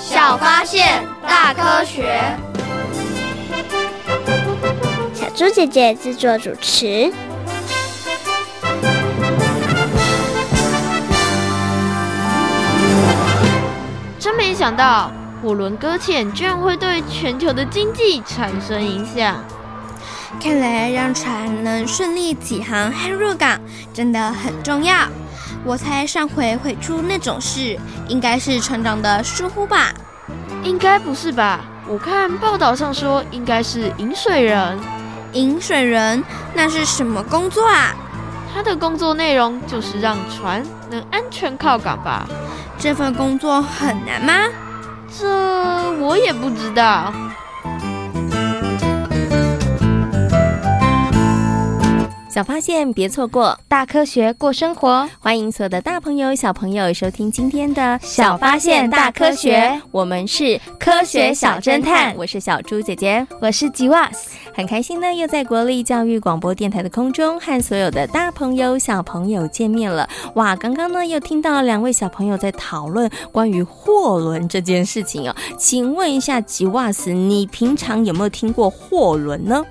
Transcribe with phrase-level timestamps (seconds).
[0.00, 2.20] 小发现，大科学。
[5.12, 7.12] 小猪姐姐制作主持。
[14.18, 15.10] 真没想到，
[15.42, 19.36] 五轮搁浅居然会对全球的经济产生影响。
[20.40, 23.60] 看来让船能顺利起航和入港
[23.92, 25.08] 真的很重要。
[25.68, 29.92] 我猜上回会出那种事，应该是船长的疏忽吧？
[30.64, 31.60] 应该不是吧？
[31.86, 34.78] 我看报道上说，应该是饮水人。
[35.34, 37.94] 饮水人那是什么工作啊？
[38.50, 42.26] 他的工作内容就是让船能安全靠港吧？
[42.78, 44.48] 这份工作很难吗？
[45.18, 45.28] 这
[45.98, 47.12] 我也不知道。
[52.38, 55.04] 小发现，别错过；大科学，过生活。
[55.18, 59.58] 欢迎所有的大朋友、小朋友收听今天的《小发现大科学》，
[59.90, 62.14] 我们是科学小侦探。
[62.16, 64.30] 我是小猪姐姐，我是吉瓦斯。
[64.54, 70.08] 很开心呢，又在国立教育广播电台的空中和所有的大朋友、小朋友见面了。
[70.36, 75.34] 哇，刚刚呢又听到两位小朋友在讨论关于货轮这件事情哦。
[75.58, 79.64] 请问一下，吉瓦斯，你平常有没有听过货轮呢？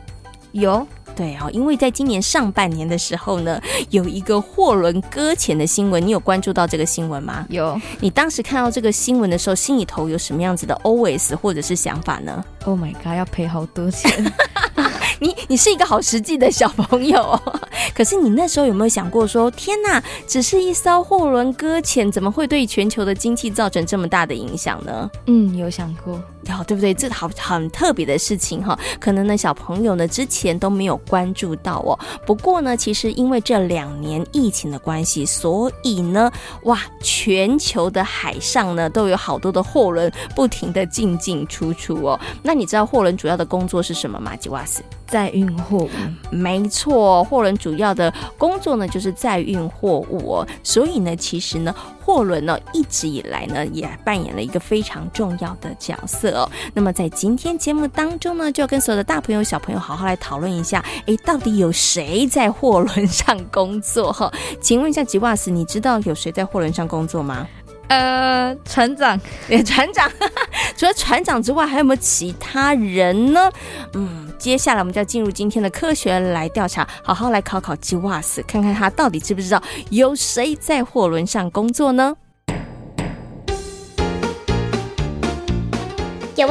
[0.51, 0.85] 有。
[1.17, 7.43] 对啊，因为在今年上半年的时候呢，有一个货轮搁浅的新闻，你有关注到这个新闻吗？
[7.49, 7.77] 有。
[7.99, 14.31] 你当时看到这个新闻的时候，心里头有什么样子的 always 或者是想法呢？Oh my god，要赔好多钱！
[15.19, 17.61] 你你是一个好实际的小朋友哦，
[17.95, 25.09] 可是你那时候有没有想过说，天哪，只是一艘货轮搁浅，怎么会对全球的经济造成这么大的影响呢？
[25.25, 26.21] 嗯，有想过。
[26.53, 26.93] 哦，对不对？
[26.93, 31.97] 这好很特别的事情哈，可能呢小朋友呢之前都没有关注到哦。
[32.25, 36.31] 不过呢，其实因为这两年疫情的关系，所以呢，
[36.63, 42.19] 哇，全球的海上呢都有好多的货轮不停的进进出出哦。
[42.41, 44.35] 那你知道货轮主要的工作是什么吗？
[44.35, 44.81] 吉瓦斯？
[45.05, 45.89] 在运货物。
[46.29, 50.47] 没错，货轮主要的工作呢就是载运货物哦。
[50.63, 51.73] 所以呢，其实呢。
[52.07, 56.49] 货轮呢，一直以来呢，也扮演了一个非常重要的角色哦。
[56.73, 64.11] 那么在今天节目当中呢，就要跟所有的大朋友、小朋友好好来讨论一下，诶，到底有谁在货轮上工作？
[64.13, 64.31] 哈，
[64.61, 67.47] 请问一下吉瓦斯，你知道有谁在货轮上工作吗？
[67.89, 69.17] 呃，船长，
[69.65, 70.11] 船长，
[70.75, 73.49] 除了船长之外，还有没有其他人呢？
[73.93, 82.13] 嗯，接下来我们就要进入今天的科学来调查，好好来考考吉瓦斯，看看他到底知不知道有谁在货轮上工作呢？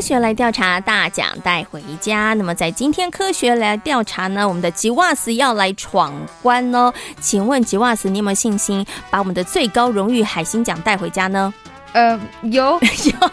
[0.00, 2.32] 科学来调查，大奖带回家。
[2.32, 6.90] 那么在今天科学来调查呢，我们的吉瓦斯要来闯关哦。
[7.20, 11.52] 请问吉瓦斯，你有没有信心把我们的最高荣誉海星奖带回家呢？
[11.92, 13.30] 呃，有，有，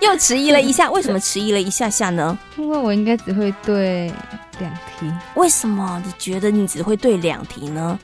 [0.08, 0.90] 又迟疑了一下。
[0.90, 2.38] 为什么迟疑了一下下呢？
[2.56, 4.10] 因为我应该只会对
[4.58, 5.12] 两题。
[5.34, 7.98] 为什么你觉得你只会对两题呢？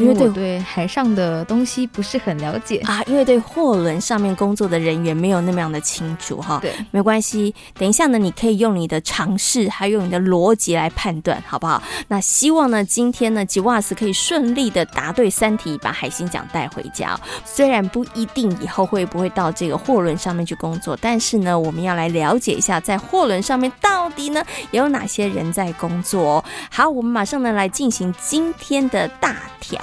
[0.00, 6.58] 因为我对海上的东西不是很了解啊，因为对货轮上面工作的人员没有那么样的清楚哈。
[6.60, 11.82] 对，没关系，等一下呢，你可以用你的尝试，还有用你的逻辑来判断，好不好？
[12.08, 17.18] 那希望呢，今天呢，吉瓦斯可以顺利的答对三题，把海星奖带回家。
[17.44, 26.44] 虽然不一定以后会不会到这个货轮上面去工作，但是呢，我们要来了解一下，在货轮上面到底呢有哪些人在工作。
[26.70, 29.36] 好，我们马上呢来进行今天的大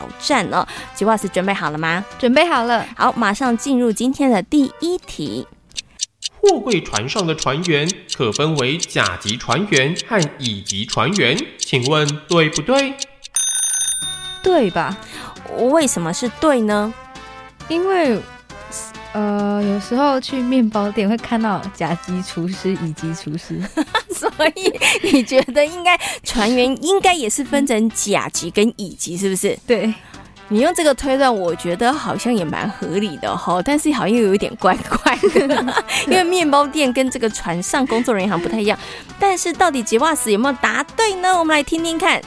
[0.08, 0.68] 挑战哦。
[0.96, 2.04] 吉瓦斯准备好了吗？
[2.18, 2.86] 准备好了。
[2.96, 5.48] 好，马上进入今天的第一题。
[6.40, 12.94] 货柜船上的船员可分为甲级船员和乙级船员，请问对不对？
[14.44, 14.96] 对吧？
[15.72, 16.94] 为什么是对呢？
[17.68, 18.22] 因为，
[19.14, 23.60] 呃，有时候去面包店会看到甲级厨师、乙级厨师，
[24.14, 24.72] 所以
[25.02, 29.58] 你觉得应该船员应该也是分成甲级跟乙级，是不是？
[29.66, 29.94] 对。
[30.50, 35.76] 你用这个推断，我觉得好像也蛮合理的哈，但是好像又有一点怪怪的，
[36.08, 38.80] 因为面包店跟这个船上工作人员好像不太一样。
[39.20, 41.38] 但是到底杰瓦斯有没有答对呢？
[41.38, 42.22] 我们来听听看。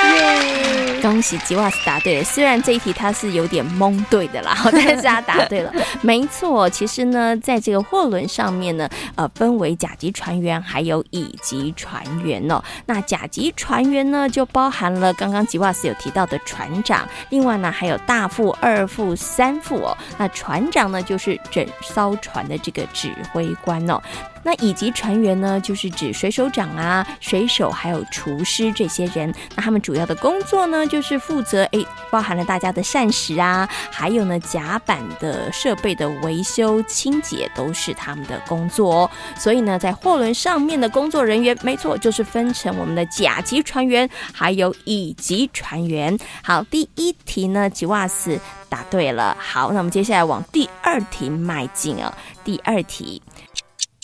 [1.02, 5.72] 恭喜吉瓦斯答对了，虽然这一题他是有点蒙对的啦， 但是他答对了。
[6.02, 12.62] 没错，其实呢，在这个货轮上面呢，呃，分为甲级船员还有乙级船员哦。
[12.84, 19.96] 那甲级船员呢，就包含了刚刚吉瓦斯有提到的船长，另外呢还有大副、二副、三副哦。
[20.18, 23.98] 那船长呢，就是整艘船的这个指挥官哦。
[24.42, 29.32] 那乙级船员呢，就是指水手长啊、水手还有厨师这些人。
[29.54, 39.10] 那他们主要的工作呢，就是负责诶，包含了大家的膳食啊，还有呢甲板的设备的维修、清洁都是他们的工作哦。
[39.36, 46.18] 所以呢，在货轮上面的工作人员，没错，就是分成我们的甲级船员还有乙级船员。
[46.42, 49.36] 好，第一题呢，吉瓦斯答对了。
[49.38, 53.20] 好，那我们接下来往第二题迈进啊、第二题。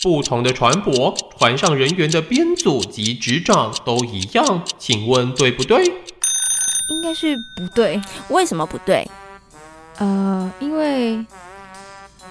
[0.07, 5.83] 不同的船舶，船上人员的编组及执掌都一样，请问对不对？
[6.87, 8.01] 应该是不对。
[8.29, 9.05] 为什么不对？
[9.97, 11.25] 呃，因为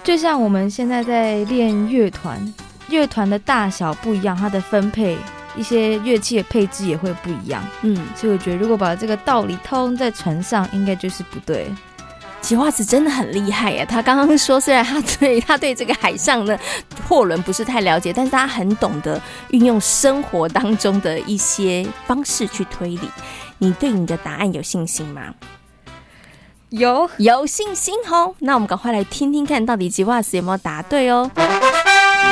[0.03, 2.51] 就像我们现在在练乐团，
[2.89, 5.15] 乐团的大小不一样，它的分配
[5.55, 7.63] 一些乐器的配置也会不一样。
[7.83, 11.71] 嗯，所以我觉得如果把这个道理套用在船上，应该就是不对。
[12.47, 13.85] 吉瓦斯真的很厉害耶！
[13.85, 16.57] 他刚刚说，虽然他对他对这个海上的
[17.05, 23.09] 货轮不是太了解，但是他很懂得运用生活当中的一些方式去推理。
[23.57, 25.23] 你对你的答案有信心吗？
[26.69, 28.33] 有，有信心哦。
[28.39, 31.29] 那我们赶快来听听看，到底吉瓦斯有没有答对哦。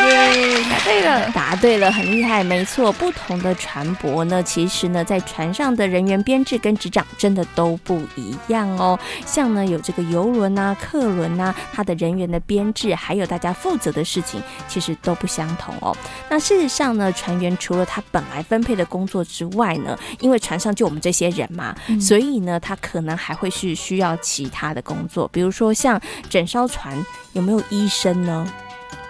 [0.04, 2.92] 耶，答对了，答对了，很厉害，没错。
[2.94, 8.98] 不同的船舶呢，其实呢，在船上的人员编制跟执掌真的都不一样哦。
[9.26, 15.96] 像呢，有这个游轮啊、客轮啊，它的人员的编制，还有大家负责的事情，其实都不相同哦。
[16.30, 26.00] 那事实上呢，船员除了他本来分配的工作之外呢，因为船上就我们这些人嘛，嗯、所以呢，他可能还会是需要其他的工作，比如说像
[26.30, 26.98] 整艘船
[27.34, 28.48] 有没有医生呢？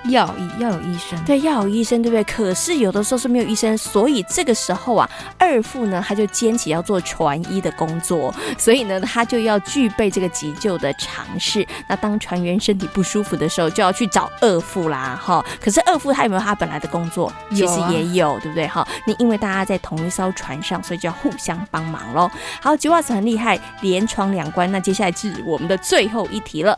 [0.10, 2.24] 要要有医生，对，要有医生，对不对？
[2.24, 11.66] 可是有的时候是没有医生，所以这个时候啊，二副呢，他就坚持要做船医的工作，所以呢，他就要具备这个急救的常识。
[11.88, 15.44] 那当船员身体不舒服的时候，就要去找二副啦，哈。
[15.60, 17.32] 可是二副他有没有他本来的工作？
[17.52, 18.68] 其实也有，有啊、对不对？
[18.68, 22.30] 哈，那因为大家在同一艘船上，所以就要互相帮忙喽。
[22.62, 24.72] 好，吉瓦斯很厉害，连闯两关。
[24.72, 26.78] 那接下来是我们的最后一题了。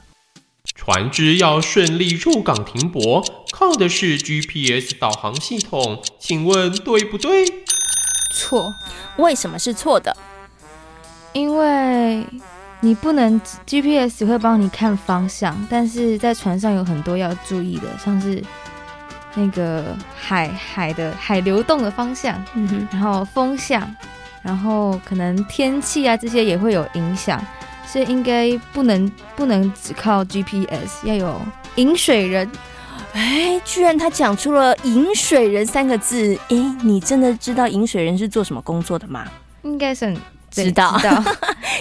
[0.77, 3.21] 船只要顺利入港停泊，
[3.51, 7.45] 靠的是 GPS 导航系统，请问对不对？
[8.31, 8.73] 错。
[9.17, 10.15] 为什么是错的？
[11.33, 12.25] 因为
[12.79, 18.41] 你不能 GPS 会帮你看方向，但是在船上有很多要注意的，像是
[19.33, 23.93] 那个海海的海流动的方向，嗯，然后风向，
[24.43, 27.43] 然后可能天气啊这些也会有影响。
[27.87, 31.41] 所以应该不能不能只靠 GPS，要有
[31.75, 32.49] 饮水人。
[33.13, 36.37] 哎，居然他讲出了“饮水人”三个字。
[36.49, 39.25] 哎，你真的知道饮水人是做什么工作的吗？
[39.63, 40.15] 应该是
[40.51, 41.23] 知道，知道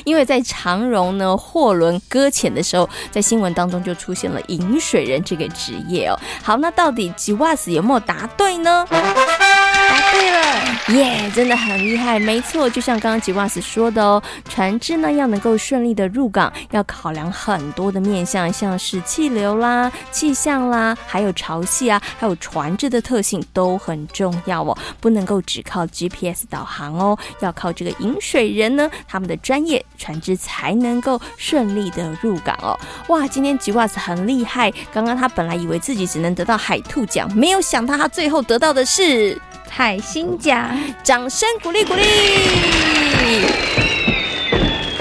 [0.05, 6.19] 因为在长荣呢货轮搁浅的时候，在新闻当中就出现了饮水人这个职业哦。
[6.43, 8.87] 好，那到底吉瓦斯有没有答对呢？
[8.90, 12.19] 答对了，耶，yeah, 真的很厉害。
[12.19, 32.78] 没错，就像刚刚吉瓦斯说的哦，船只呢要能够顺利的入港，要考量很多的面向，像是气流啦、气象啦，还有潮汐啊，还有船只的特性都很重要哦，不能够只靠 GPS 导航哦，要靠这个饮水人呢，他们的专业，船只才能够顺利的入港哦。
[33.09, 39.40] 哇，今天吉瓦斯很厉害，刚刚他本来以为自己只能得到海兔奖，没有想到他最后得到的是。
[39.68, 40.71] 海星奖，
[41.02, 42.02] 掌声鼓励鼓励！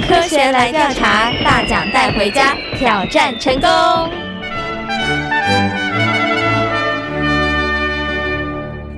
[0.08, 3.70] 科学来调查，大奖带回家，挑战成功！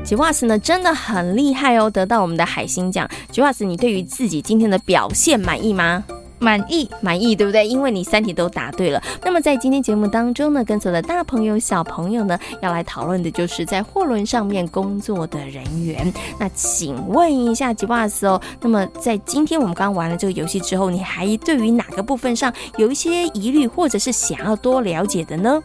[0.08, 3.06] 吉瓦斯呢，真的很厉害哦，得到我们的海星奖。
[3.30, 6.02] 吉瓦斯，你对于自己今天的表现满意吗？
[6.40, 7.68] 满意，满意，对不对？
[7.68, 9.04] 因为你三题都答对了。
[9.22, 16.14] 那么在今天节目当中呢，跟所有的大朋友、小朋友呢，要来讨论的就是在货轮上面工作的人员。
[16.40, 25.62] 那请问一下吉瓦斯哦，那么在今天我们刚玩了这个游戏之后，你还对于哪个部分上有一些疑虑，或者是想要多了解的呢？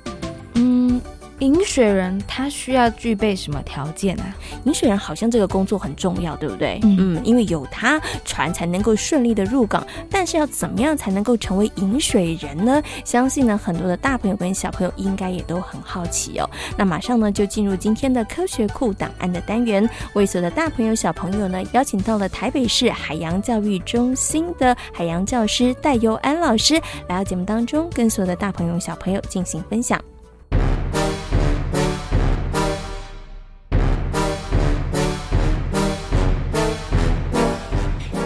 [1.43, 4.33] 引水人他需要具备什么条件啊？
[4.65, 6.79] 饮水人好像这个工作很重要，对不对？
[6.85, 9.85] 嗯，嗯，因为有他，船才能够顺利的入港。
[10.09, 12.81] 但是要怎么样才能够成为饮水人呢？
[13.05, 16.49] 相信呢，很多的大朋友跟小朋友应该也都很好奇哦。
[16.77, 26.75] 那马上呢，就进入今天的科学库档案的单元，为所有的大朋友小朋友呢，邀请到了台北市海洋教育中心的海洋教师戴佑安老师
[27.09, 30.01] 来到节目当中，跟所有的大朋友小朋友进行分享。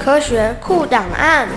[0.06, 1.48] 科学库档案。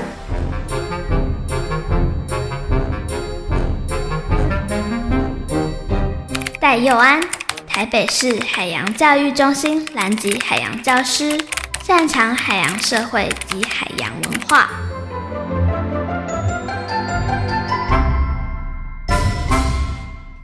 [6.59, 7.21] 戴佑安，
[7.67, 11.39] 台北市海洋教育中心南极海洋教师，
[11.83, 14.71] 擅长海洋社会及海洋文化。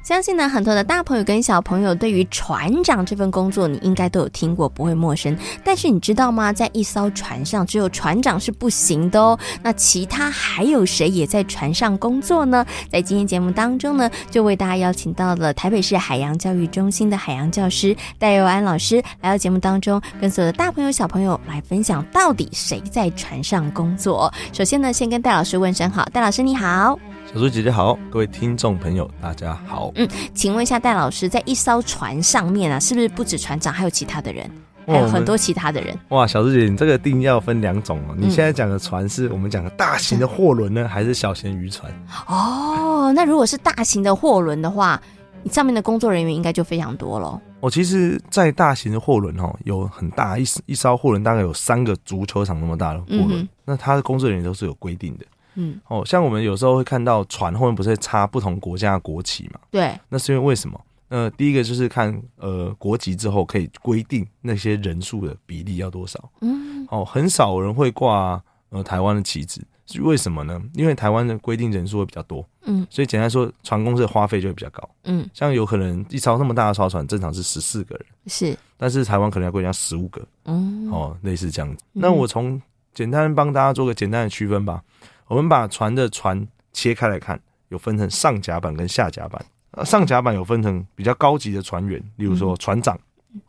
[0.06, 5.36] 相信呢，很多的大朋友跟小朋友对于船长这份工作，你应该都有听过，不会陌生。
[5.64, 6.54] 但是你知道吗？
[6.54, 9.36] 在一艘船上，只有船长是不行的哦。
[9.64, 12.64] 那其他还有谁也在船上工作呢？
[12.88, 24.32] 在今天节目当中呢，就为大家邀请到了台北市海洋教育中心的海洋教师戴佑安老师来到节目当中，跟所有的大朋友小朋友来分享到底谁在船上工作。
[24.54, 26.96] 首先呢，先跟戴老师问声好，戴老师你好。
[27.36, 29.92] 小猪姐姐好，各位听众朋友大家好。
[29.96, 34.50] 嗯，请问一下戴老师，在一艘船上面啊，是不是不止船长，还有其他的人，
[34.88, 35.94] 还有很多其他的人？
[36.12, 38.16] 哇，小猪姐姐，你这个定义要分两种哦。
[38.18, 41.92] 你现在讲的船是我们讲的大型的货轮呢，嗯、还是小型渔船？
[42.26, 45.02] 哦，那如果是大型的货轮的话，
[45.44, 47.38] 你上面的工作人员应该就非常多了。
[47.60, 55.26] 我其实，在大型的货轮哦，有很大一一艘货轮，大概有三个足球场那么大的货轮，嗯、那它的工作人员都是有规定的。
[55.56, 59.60] 嗯，哦，像我们有时候会看到船后面不是会插不同国家的国旗嘛？
[59.72, 60.80] 对，那是因为为什么？
[61.10, 66.32] 呃，第一个就是看呃国籍之后可以规定那些人数的比例要多少。
[66.42, 70.60] 嗯，哦，很少人会挂呃台湾的旗子，是为什么呢？
[70.74, 72.44] 因为台湾的规定人数会比较多。
[72.64, 74.90] 嗯，所以简单说，船公司的花费就会比较高。
[75.04, 80.20] 嗯，像有可能一艘那么大的艘船，正常是十四个人，是，但是台湾可能要规定十五个。
[80.46, 81.84] 嗯，哦，类似这样子。
[81.94, 82.60] 那我从
[82.96, 84.82] 简单帮大家做个简单的区分吧。
[85.28, 87.40] 我们把船的船切开来看，
[87.70, 89.44] 有分成上甲板跟下甲板。
[89.84, 92.98] 上甲板有分成比较高级的船员，例如说船长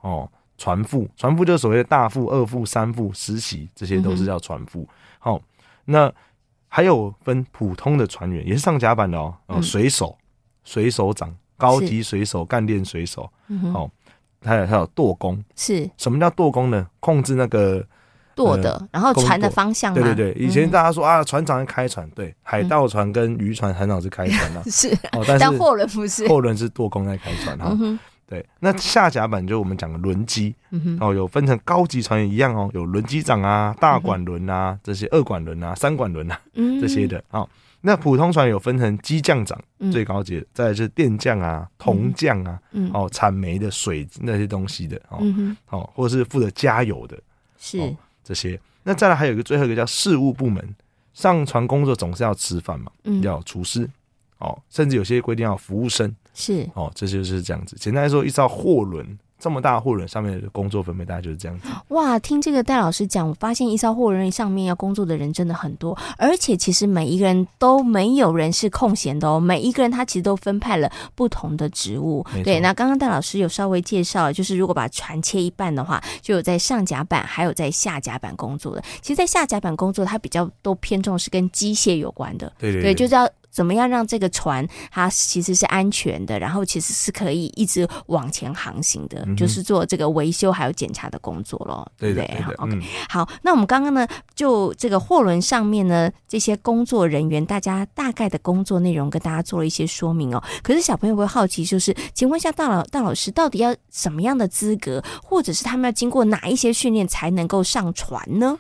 [0.01, 0.29] 哦，
[0.59, 4.89] 船副，船副就是所谓的大副、二副、三副、实习，这些都是叫船副。
[5.19, 5.41] 好，
[5.85, 6.13] 那
[6.67, 10.17] 还有分普通的船员，也是上甲板的哦，水手、
[10.65, 13.31] 水手长、高级水手、干练水手。
[13.73, 13.89] 好，
[14.43, 16.89] 还有还有舵工，是什么叫舵工呢？
[17.01, 17.87] 控制那个。
[18.37, 19.93] 舵的，然后船的方向。
[19.93, 24.97] 对对对，以前大家说啊，船长在开船，对，海盗船跟渔船船长是开船的， 是，
[25.41, 27.77] 但货轮不是，货轮是舵工在开船哈。
[28.29, 30.53] 对，那下甲板就是我们讲的轮机，
[31.01, 36.39] 哦，有分成高级船员一样哦，有轮机长啊、大管轮啊、这些二管轮啊、三管轮啊
[36.81, 37.23] 这些的。
[37.31, 37.49] 哦，
[37.81, 39.57] 那普通船有分成机匠长
[39.93, 42.59] 最高级的，再来是电匠啊、铜匠啊，
[42.93, 45.23] 哦，产煤的水那些东西的，哦，
[45.71, 47.17] 哦，或者是负责加油的，
[47.59, 47.79] 是。
[48.27, 50.75] 这些，那再来还有一个最后一个叫事务部门，
[51.15, 53.89] 上船工作总是要吃饭嘛，嗯，要厨师，
[54.39, 57.77] 哦，甚至有些规定要服务生，是，哦，这就是这样子。
[57.77, 59.17] 简单来说，一艘货轮。
[59.39, 61.69] 这么大货轮上面的工作分配，大概就是这样子。
[61.89, 72.25] 哇，听这个戴老师讲，我发现一艘货轮上面要工作的人真的很多，而且其实每一个人都没有人是空闲的哦，每一个人他其实都分派了不同的职务。
[72.45, 78.83] 对，那刚刚戴老师有稍微介绍，就是如果把船切一半的话，就有在上甲板，还有在下甲板工作的。
[79.03, 82.53] 其实，在下甲板工作，它比较都偏重是跟机械有关的。
[82.59, 83.29] 对对对，对，就是要。
[83.57, 92.29] 怎么样让这个船它其实是安全的，然后其实是可以一直往前航行的，嗯、就是做这个维修还有检查的工作咯，对不对？
[93.09, 100.45] 好，那我们刚刚呢，就这个货轮上面呢，这些工作人员，大家大概的工作内容跟大家做了一些说明哦。
[100.63, 108.59] 可是小朋友会好奇，就是请问一下大老大老师，到底要什么样的资格，或者是他们要经过哪一些训练才能够上船呢？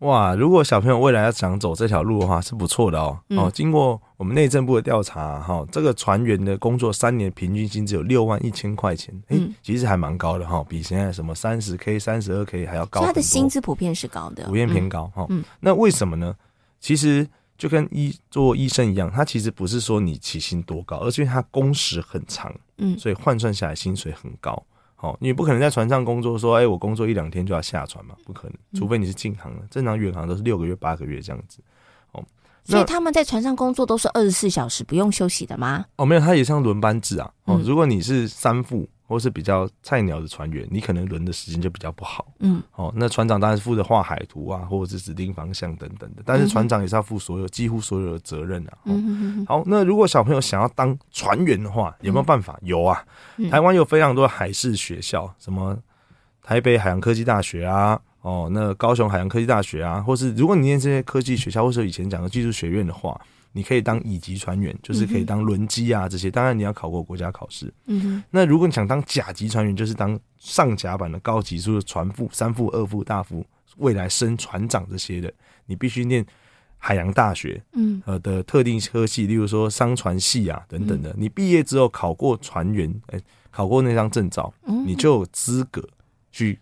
[0.00, 3.18] 哇，如果小朋友未来要想走这条路的话，是不错的哦。
[3.30, 13.04] 嗯、哦，经过我们内政部的调查，哈、哦，这个船员的工作三年平均薪资有六万一千块钱，哎、嗯，其实还蛮高的哈、哦，比现在什么三十 K、三十二 K 还要高。
[13.04, 15.26] 他的薪资普遍是高的，普遍偏高哈。
[15.30, 16.32] 嗯，那为什么呢？
[16.78, 17.26] 其实
[17.56, 24.62] 就跟医做医生一样，他其实不是说你起薪多高，而是因为他工时很长，嗯，所以换算下来薪水很高。
[25.00, 28.16] 好，你不可能在船上工作，说，哎，我工作一两天就要下船嘛？
[28.24, 31.60] 不可能，除非你是近航的，正常远航都是六个月、八个月这样子。
[32.10, 32.24] 哦，
[32.64, 35.84] 所以他们在船上工作都是二十四小时不用休息的吗？
[35.94, 37.30] 哦，没有，他也像轮班制啊。
[37.44, 38.88] 哦，如果你是三副。
[39.08, 42.26] 或是比较菜鸟的船员，你可能轮的时间就比较不好。
[42.40, 46.22] 嗯，哦，那船长当然是负责画海图啊，或者是指定方向等等的。
[46.26, 48.76] 但是船长也是要负所有、几乎所有的责任啊。
[48.84, 52.58] 嗯，好，那如果小朋友想要当船员的话，有没有办法？
[52.60, 53.02] 有啊，
[53.50, 55.74] 台湾有非常多海事学校，什么
[56.42, 63.18] 台北海洋科技大学啊，哦，那高雄海洋科技大学啊，或是如果你念这些科技学校，或是以前讲的技术学院的话。
[63.52, 66.30] 你可以当乙级船员，就是可以当轮机啊这些。
[66.30, 67.72] 当然你要考过国家考试。
[67.86, 68.24] 嗯哼。
[68.30, 73.44] 那如果你想当甲级船员，就是当上甲板的高级，就是船副、三副、二副、大副，
[73.78, 75.32] 未来升船长这些的，
[75.66, 76.24] 你必须念
[76.76, 81.14] 海洋大学，嗯，呃的特定科系，例如说商船系啊等等的。
[81.18, 84.52] 你毕业之后考过船员，哎，考过那张证照，
[84.86, 85.82] 你就有资格
[86.30, 86.58] 去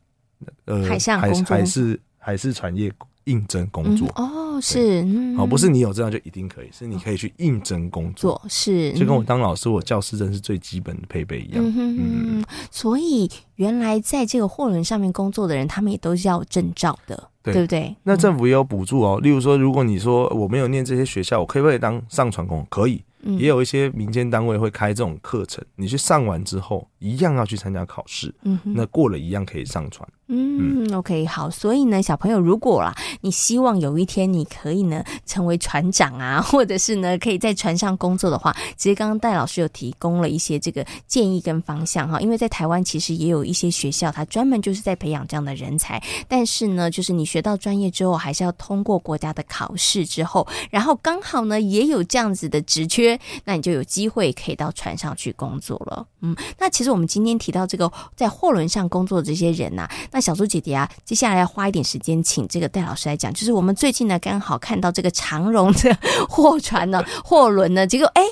[0.64, 2.90] 呃海上海海事海事船业
[3.26, 4.08] 应征工作。
[4.16, 4.42] 哦。
[4.58, 5.02] 是，
[5.36, 11.62] 哦、嗯，不是你有这样就一定可以，是你可以去应征工作，是，就跟我当老师，我教师证是最基本的配备一样。
[11.76, 17.94] 嗯所以原来在这个货轮上面工作的人，他们也都是要证照的，对，对不对？
[18.02, 22.66] 那政府也有补助哦，例如说，如果你说我没有念这些学校，我可不可以当上船工？
[22.70, 23.02] 可以。
[23.38, 28.34] 也有一些民间单位会开这种课程，你去上完之后，一样要去参加考试。
[28.42, 30.08] 嗯，那过了一样可以上船。
[30.28, 31.48] 嗯，嗯，OK，好。
[31.48, 42.20] 所以呢，小朋友，如果啦，你希望有一天你可以呢成为船长啊，或者是呢可以在船上工作的话，其实刚刚戴老师有提供了一些这个建议跟方向哈。
[42.20, 46.02] 因为在台湾其实也有一些学校，它专门就是在培养这样的人才。
[46.26, 53.15] 但是呢，就是你学到专业之后，还是要通过国家的考试之后，然后刚好呢也有这样子的职缺。
[53.44, 56.06] 那你就有机会可以到船上去工作了。
[56.20, 65.96] 嗯，那其实我们今天提到这个在货轮上工作的这些人呐、那小猪姐姐啊，接下来要花一点时间请这个戴老师来讲，就是我们最近呢刚好看到这个长荣的
[66.28, 68.22] 货船呢，货轮呢，结果哎。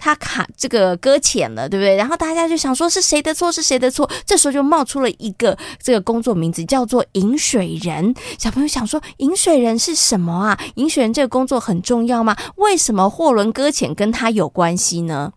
[0.00, 1.94] 他卡这个搁浅了，对不对？
[1.94, 3.52] 然后大家就想说是谁的错？
[3.52, 4.10] 是谁的错？
[4.24, 8.14] 这时候就冒出了一个这个工作名字，叫做饮水人。
[8.38, 10.58] 小朋友想说，饮水人是什么啊？
[10.76, 12.34] 饮水人这个工作很重要吗？
[12.56, 15.32] 为什么货轮搁浅跟他有关系呢？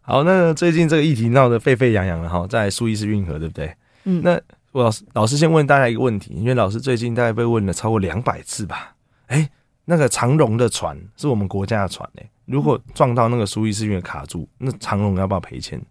[0.00, 3.72] 好，那最近这个议题闹得沸沸扬扬了哈，在苏伊士运河，对不对？
[4.04, 4.40] 嗯，那
[4.72, 8.94] 我老师老师先问大家一个问题，因为老师最近大概被问了超过两百次吧？
[9.26, 9.48] 哎，
[9.90, 12.30] 那个长荣的船是我们国家的船哎。
[12.44, 15.82] 如果撞到那个苏伊士运河卡住，那长荣要不要赔钱？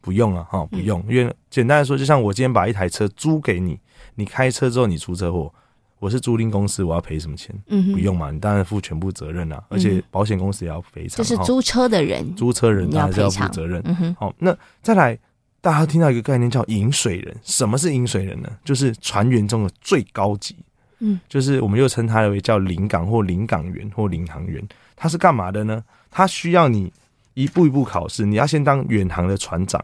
[0.00, 1.04] 不用啊，哈，不用。
[1.08, 3.76] 因为简单来说，就像我今天把一台车租给你，
[4.14, 5.52] 你开车之后你出车祸，
[5.98, 7.52] 我是租赁公司，我要赔什么钱？
[7.66, 11.18] 嗯，不用嘛，你当然负全部责任啊，而且保险公司也要赔偿。
[11.18, 13.82] 就是租车的人，租车人当然是要负责任。
[14.14, 15.18] 好，那再来，
[15.60, 18.48] 大家听到一个概念叫引水人，什么是引水人呢？
[18.64, 20.56] 就是船员中的最高级，
[21.00, 24.62] 嗯，就是我们又称它为叫领港或领港员或领航员，
[24.96, 25.82] 他是干嘛的呢？
[26.10, 26.92] 他需要你
[27.34, 29.82] 一步一步考试，你要先当远航的船长，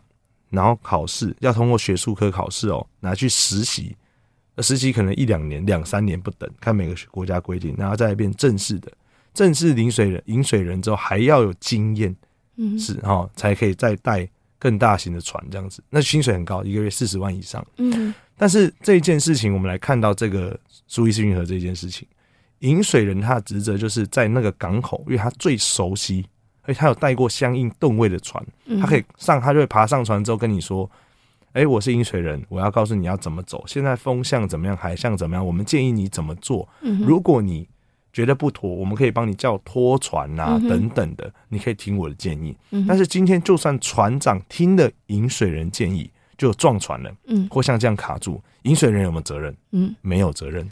[0.51, 3.97] 然后考试要通过学术科考试哦，拿去实习，
[4.59, 8.93] 实习可能一两年、两三年不等，看每个国家规定，然后再变正式的，
[9.33, 12.15] 正式领水人、引水人之后还要有经验，
[12.57, 22.07] 嗯，是哈，才可以再带更大型的船这样子，那薪水很高，一个月四十万以上，嗯，但是这一件事情，我们来看到这个苏伊士运河这件事情。
[22.61, 26.25] 引水人他的职责就是在那个港口，因为他最熟悉，
[26.63, 28.45] 而且他有带过相应吨位的船，
[28.81, 30.91] 他可以上，他就会爬上船之后跟你说
[31.53, 36.67] ：“哎、欸，我是引水人，我要告诉你要怎么走，现在风向怎么样，海象怎么样，我们建议你怎么做。
[36.81, 37.69] 如果你
[38.11, 42.57] 觉得不妥，我们可以帮你叫拖船啊等等的，你可以听我的建议。
[42.89, 49.57] 但是今天就算船长听了引水人建议，就撞船了，嗯，或像这样卡住，引水人有没有责任？
[49.73, 50.65] 嗯，没有责任。”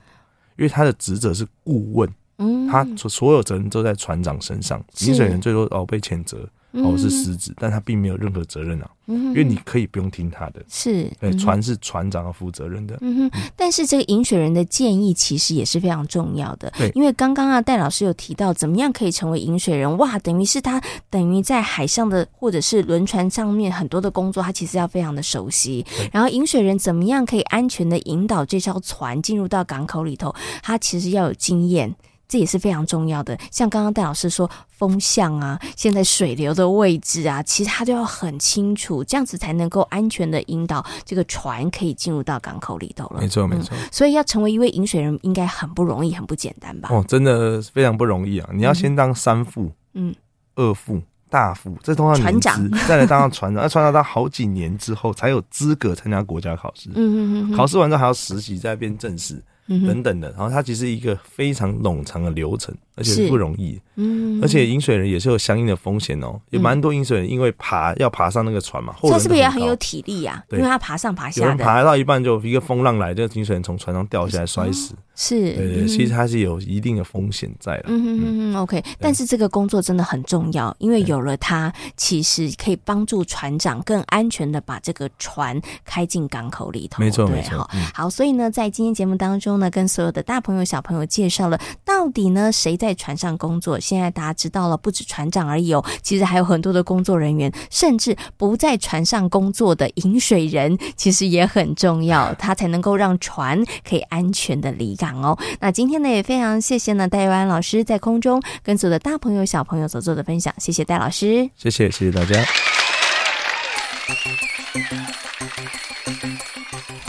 [0.57, 6.49] 因为他的职责是顾问，嗯，他所所有责任都在船长身上，引水人最多哦被谴责。
[6.75, 12.99] 哦，是狮子，但他并没有任何责任啊，因为你可以不用听他的，是，对，船是船长要负责任的。
[13.01, 19.97] 嗯哼，但是这个引水人的建议其实也是非常重要的，对，因为刚刚啊戴老师有提到，怎么样可以成为引水人？
[19.99, 25.87] 哇，等于是他等于在海上的或者是轮船上面很多的工作，他其实要非常的熟悉。
[26.11, 30.35] 然后引水人怎么样可以安全的引导这艘船进入到港口里头？
[30.63, 31.95] 他其实要有经验。
[32.35, 33.39] 这也是非常重要的。
[33.53, 43.21] 像刚刚戴老师说，风向啊，现在水流的位置啊，其实他都要很清楚，这样子才能够安全的引导这个船可以进入到港口里头了。
[43.21, 43.77] 没错，没错。
[43.93, 46.89] 所以要成为一位引水人，应该很不容易，很不简单吧？
[46.91, 48.51] 哦，真的非常不容易啊！
[48.53, 50.13] 你要先当三副，嗯，
[50.57, 51.01] 二副。
[51.31, 56.91] 大副，这通常船长，再来当上船长， 那船长当好几年之后才有资格参加国家考试。
[56.91, 59.43] 嗯嗯嗯，考试完之后还要实习，再变正式。
[59.67, 63.81] 等等的，然后它其实一个非常冗长的流程，而且不容易。
[63.97, 70.43] 嗯，而且饮水人也是有相应的风险哦，有蛮多饮水人因为爬要爬上那个船嘛，这是不是也很有体力啊？
[70.51, 74.95] 因为他爬上爬下，有人爬到一半就一个风浪来，这个引水人从船上掉下来摔死。
[75.17, 77.85] 是，对对，其实它是有一定的风险在的。
[77.87, 78.83] 嗯嗯嗯，OK。
[78.99, 87.01] 但是这个工作真的很重要，因为有了它，其实可以帮助船长更安全的把这个船开进港口里头。
[87.01, 87.65] 没错没错。
[87.95, 93.79] 好，所以呢，在今天节目当中呢，跟所有的大大朋友、小朋友介绍了到底呢，谁在船上工作？
[93.79, 105.39] 现在大家知道了，不止船长而已哦，其实还有很多的工作人员，甚至不在船上工作的饮水人，其实也很重要，他才能够让船可以安全的离港哦。
[105.61, 112.45] 那今天呢，也非常谢谢呢戴佑安老师在空中跟所有的大朋友、小朋友所做的分享，谢谢戴老师，谢谢，谢谢大家。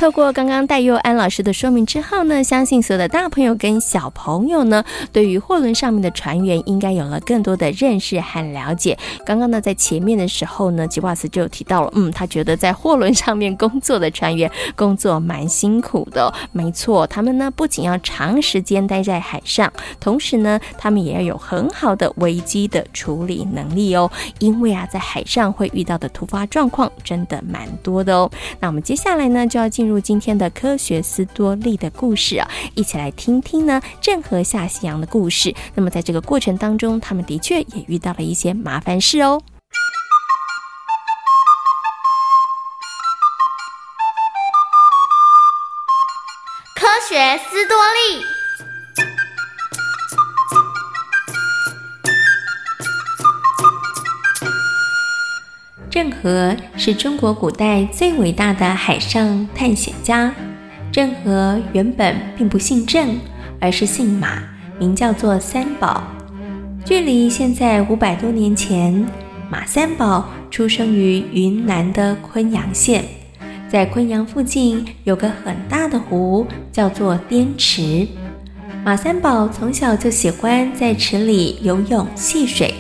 [0.06, 8.96] 透过刚刚戴佑安老师的说明之后呢，相信所有的大朋友跟小朋友呢，对于货轮上面的船员应该有了更多的认识和了解。
[9.26, 16.32] 刚刚呢，在前面的时候呢，吉瓦斯就提到了，嗯，他觉得在货轮上面工作的船员工作蛮辛苦的。
[16.52, 24.12] 没错，他们呢不仅要长时间待在海上，同时呢，他们也要有很好的危机的处理能力哦。
[24.38, 28.30] 因为啊，在海上会遇到的突发状况真的蛮多的哦。
[28.60, 29.86] 那我们接下来呢，就要进。
[29.86, 35.54] 进今天的科学斯多利的故事啊，一起来听听呢郑和下西洋的故事。
[35.74, 39.42] 那么在这个过程当中，他们的确也遇到了一些麻烦事哦。
[46.76, 48.35] 科学斯多利。
[55.96, 60.30] 郑和是中国古代最伟大的海上探险家。
[60.92, 63.18] 郑和原本并不姓郑，
[63.62, 64.44] 而是姓马，
[64.78, 66.04] 名叫做三宝。
[66.84, 69.08] 距离现在五百多年前，
[69.50, 73.06] 马三宝出生于云南的昆阳县。
[73.70, 78.06] 在昆阳附近有个很大的湖，叫做滇池。
[78.84, 82.74] 马三宝从小就喜欢在池里游泳戏水。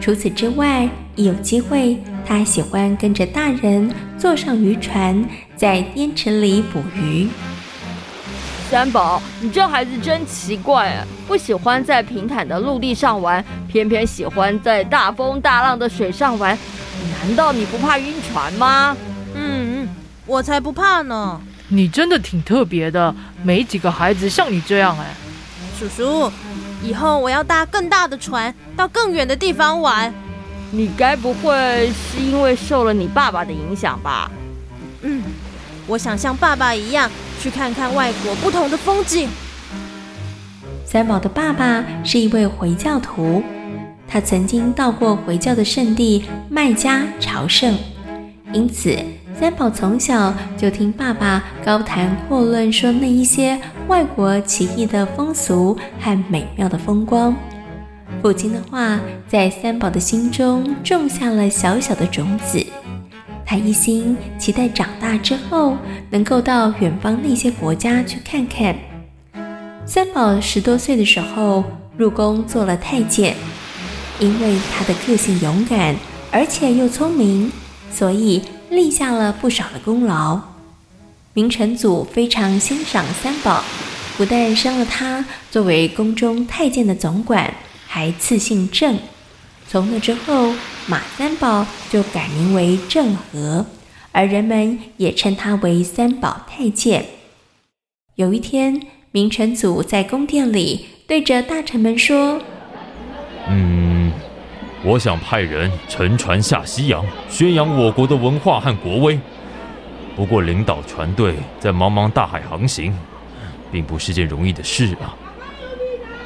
[0.00, 5.24] 除此之外，一有机会，他喜欢跟着大人坐上渔船，
[5.56, 7.26] 在滇池里捕鱼。
[8.70, 11.06] 三宝，你这孩子真奇怪啊！
[11.26, 16.56] 不喜欢在平坦的陆地上玩，偏偏喜欢在大风大浪的水上玩。
[17.18, 18.94] 难道你不怕晕船吗？
[19.34, 19.88] 嗯，
[20.26, 21.40] 我才不怕呢。
[21.68, 25.06] 你真的挺特别的，没几个孩子像你这样哎。
[25.78, 26.30] 叔叔，
[26.82, 30.12] 以后我要搭更大的船，到更远的地方玩。
[30.70, 34.30] 你该不会是因为受了你爸爸的影响吧？
[35.02, 35.22] 嗯，
[35.86, 39.28] 我想像爸爸一样去看看外国不同的风景。
[40.84, 43.42] 三宝的爸爸是一位回教徒，
[44.06, 47.74] 他曾经到过回教的圣地麦加朝圣，
[48.52, 48.98] 因此
[49.38, 57.34] 三宝从小就听爸爸高谈阔论，说那一些外国奇异的风俗和美妙的风光。
[58.20, 62.64] 父亲的话在三宝的心中种下了小小的种子，
[63.46, 65.76] 他一心期待长大之后
[66.10, 68.74] 能够到远方那些国家去看看。
[69.86, 71.64] 三宝十多岁的时候
[71.96, 73.36] 入宫做了太监，
[74.18, 75.94] 因为他的个性勇敢，
[76.32, 77.52] 而且又聪明，
[77.90, 80.40] 所以立下了不少的功劳。
[81.34, 83.62] 明成祖非常欣赏三宝，
[84.16, 87.54] 不但升了他作为宫中太监的总管。
[87.90, 88.98] 还赐姓郑，
[89.66, 90.52] 从那之后，
[90.86, 93.64] 马三宝就改名为郑和，
[94.12, 97.06] 而人们也称他为三宝太监。
[98.16, 98.78] 有一天，
[99.10, 102.38] 明成祖在宫殿里对着大臣们说
[103.48, 104.12] ：“嗯，
[104.84, 109.18] 我想派人乘船下西洋，宣扬我国的文化和国威。
[110.14, 112.94] 不过，领导船队在茫茫大海航行，
[113.72, 115.16] 并不是件容易的事啊。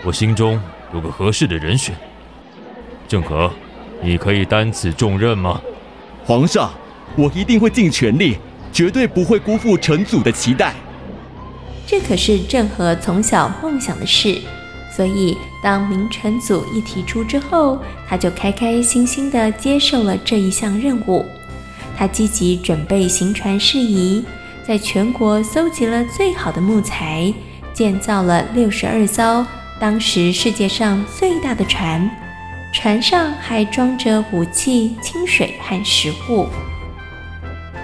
[0.02, 0.60] 我心中……”
[0.92, 1.94] 有个合适的人选，
[3.08, 3.50] 郑和，
[4.02, 5.60] 你可以担此重任吗？
[6.24, 6.70] 皇上，
[7.16, 8.36] 我一定会尽全力，
[8.72, 10.74] 绝对不会辜负成祖的期待。
[11.86, 14.38] 这可是郑和从小梦想的事，
[14.94, 17.78] 所以当明成祖一提出之后，
[18.08, 21.24] 他就开开心心地接受了这一项任务。
[21.96, 24.24] 他积极准备行船事宜，
[24.66, 27.32] 在全国搜集了最好的木材，
[27.72, 29.44] 建造了六十二艘
[29.82, 32.08] 当时世界上最大的船，
[32.72, 36.46] 船上还装着武器、清水和食物。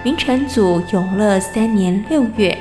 [0.01, 2.57] 明成祖永乐三年六月，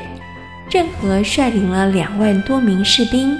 [0.68, 3.38] 郑和率领了两万多名士兵，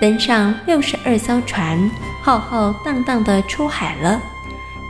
[0.00, 1.76] 登上六十二艘船，
[2.22, 4.20] 浩浩荡荡地出海了。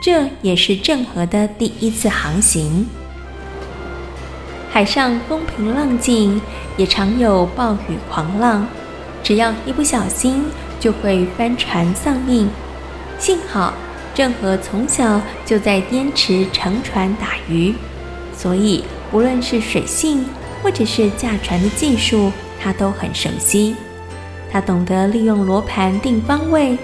[0.03, 2.85] 这也是郑和的第一次航行。
[4.69, 6.39] 海上风平浪静，
[6.77, 8.67] 也常有暴雨狂浪，
[9.23, 10.45] 只要一不小心，
[10.79, 12.49] 就会翻船丧命。
[13.19, 13.73] 幸好
[14.13, 17.73] 郑和从小就在滇池乘船打鱼。
[18.35, 20.25] 所以，无论是水性
[20.63, 23.75] 或者是驾船的技术，他都很熟悉。
[24.51, 26.77] 他懂得利用罗盘定方位。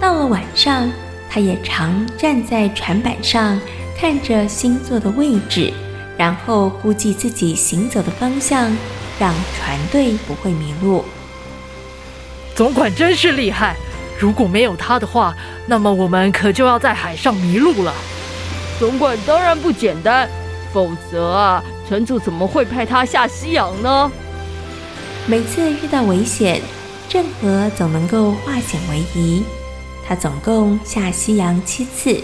[0.00, 0.90] 到了晚上，
[1.30, 3.58] 他也常站在船板上，
[3.96, 5.72] 看着星座的位置，
[6.18, 8.70] 然后估计自己行走的方向，
[9.18, 11.04] 让船队不会迷路。
[12.56, 13.76] 总管真是厉害！
[14.18, 17.92] 如果没有他的话，那么我们可就要在海上迷路了。
[18.78, 20.26] 总管当然不简单。
[20.72, 24.10] 否则啊，城主怎么会派他下西洋呢？
[25.26, 26.60] 每次遇到危险，
[27.08, 29.42] 郑和总能够化险为夷。
[30.06, 32.22] 他总共下西洋七次，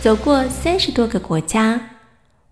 [0.00, 1.80] 走过三十多个国家，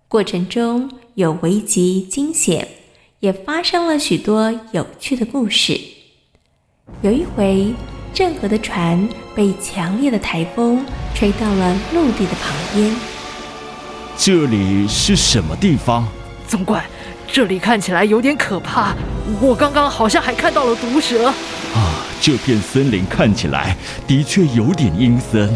[0.07, 2.67] 过程中有危急惊险，
[3.19, 5.79] 也发生了许多有趣的故事。
[7.01, 7.73] 有一回，
[8.13, 12.93] 郑和的船被强烈的台风吹到了陆地的旁边。
[14.17, 16.05] 这里是什么地方？
[16.47, 16.83] 总管，
[17.25, 18.93] 这里看起来有点可怕。
[19.39, 21.27] 我刚刚好像还看到了毒蛇。
[21.27, 25.49] 啊，这片森林看起来的确有点阴森。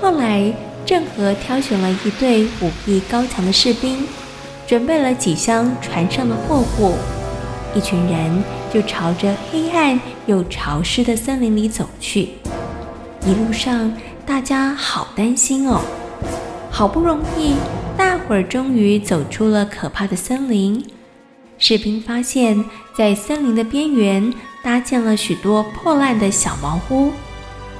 [0.00, 0.52] 后来，
[0.86, 4.06] 郑和挑选了一队武艺高强的士兵，
[4.66, 6.96] 准备了几箱船上的货物，
[7.74, 12.30] 一群人就朝着黑暗又潮湿的森林里走去。
[13.26, 13.92] 一路上，
[14.24, 15.80] 大家好担心哦。
[16.70, 17.54] 好不容易，
[17.96, 20.84] 大伙儿终于走出了可怕的森林。
[21.58, 22.64] 士兵发现，
[22.96, 27.12] 在森林的边缘搭建了许多破烂的小茅屋，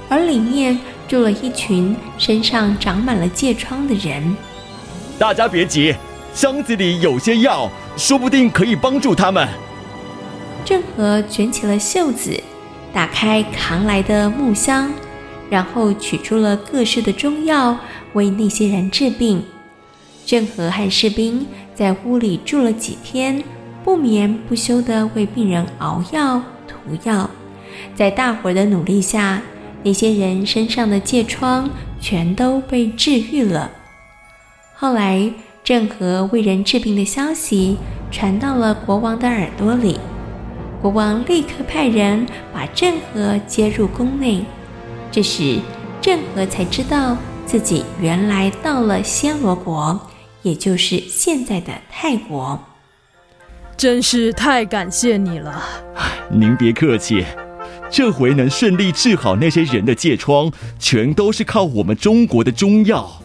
[0.08, 4.36] 而里面住了一群身上长满了疥疮的人。
[5.18, 5.94] 大家别急，
[6.34, 9.48] 箱子里有些药，说不定可以帮助他们。
[10.64, 12.40] 郑和卷起了袖子，
[12.92, 14.92] 打开扛来的木箱，
[15.48, 17.78] 然后取出了各式的中药。
[18.12, 19.44] 为那些人治病，
[20.26, 21.46] 郑和和士兵
[21.76, 23.44] 在屋里住了几天，
[23.84, 27.30] 不眠不休地为病人熬药涂药。
[27.94, 29.40] 在大伙儿的努力下，
[29.84, 31.70] 那些人身上的疥疮
[32.00, 33.70] 全都被治愈了。
[34.74, 37.76] 后来，郑和为人治病的消息
[38.10, 40.00] 传到了国王的耳朵里，
[40.80, 44.44] 国王立刻派人把郑和接入宫内。
[45.10, 45.58] 这时，
[46.00, 47.16] 郑和才知道。
[47.46, 50.00] 自己原来到了暹罗国，
[50.42, 52.56] 也就是现在的泰国。
[53.76, 55.60] 真是太感谢你了。
[56.30, 57.24] 您别客气，
[57.90, 63.20] 这回能顺利治好那些人的疥疮，全都是靠我们中国的中药。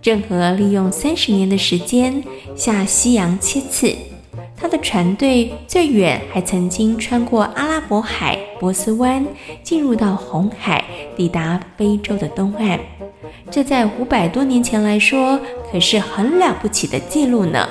[0.00, 2.22] 郑和利用三十年的时间
[2.54, 3.92] 下西洋七次，
[4.56, 9.24] 他的船队最远还曾经穿过阿拉伯海、波斯湾，
[9.62, 10.82] 进入到红海，
[11.16, 12.78] 抵达非洲的东岸。
[13.50, 15.38] 这在五百多年前来说，
[15.70, 17.68] 可是很了不起的记录呢。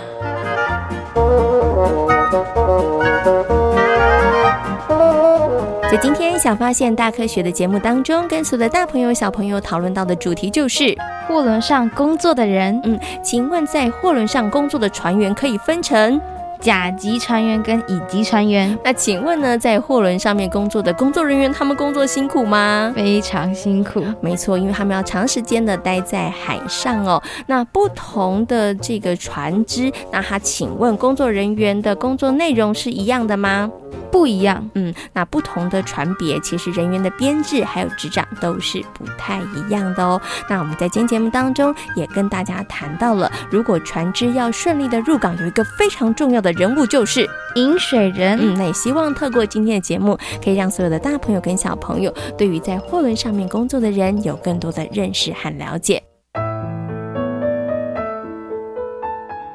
[5.89, 10.95] 在今天小发现大科学的节目当中，跟所有的大朋友、小朋友讨论到的主题就是
[11.27, 12.79] 货轮上工作的人。
[12.83, 16.19] 嗯，请问在货轮上工作的船员可以分成？
[16.63, 22.89] 甲级船员跟乙级船员，那请问呢，在货轮上面工作的工作人员，他们工作辛苦吗？
[22.95, 27.21] 非常辛苦，没错，因为他们要长时间的待在海上哦。
[27.47, 33.69] 那不同的这个船只，那他请问工作人员的工作内容是一样的吗？
[34.09, 40.21] 不一样，嗯，那不同的船别，其实人员的编制还有执掌都是不太一样的哦。
[40.47, 48.37] 那我们在今天节目当中也跟大家谈到了，如果船只要顺利的入港，有一个非常重要的人物就是饮水人。
[48.41, 56.01] 嗯，那也希望透过今天的节目，可以让所有的大朋友跟小朋友，对于在货轮上面工作的人有更多的认识和了解。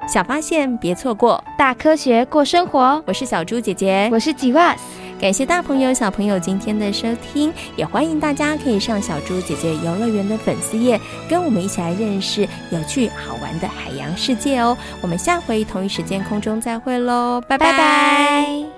[0.07, 3.03] 小发现，别错过，大科学过生活。
[3.07, 5.08] 我是小猪姐姐，我是吉瓦斯。
[5.20, 14.78] 感谢大朋友小朋友今天的收听，也欢迎大家可以上小猪姐姐游乐园的粉丝页，跟我们一起来认识有趣好玩的海洋世界哦。
[15.00, 18.78] 我们下回同一时间空中再会喽，拜拜拜。